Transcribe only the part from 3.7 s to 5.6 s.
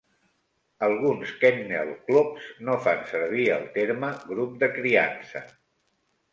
terme "grup de criança".